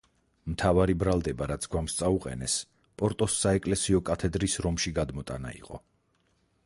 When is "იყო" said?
5.63-5.83